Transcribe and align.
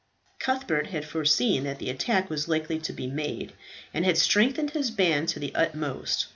Cuthbert 0.39 0.87
had 0.87 1.05
foreseen 1.05 1.63
that 1.65 1.77
the 1.77 1.91
attack 1.91 2.27
was 2.27 2.47
likely 2.47 2.79
to 2.79 2.91
be 2.91 3.05
made 3.05 3.53
and 3.93 4.03
had 4.03 4.17
strengthened 4.17 4.71
his 4.71 4.89
band 4.89 5.29
to 5.29 5.37
the 5.39 5.53
utmost. 5.53 6.25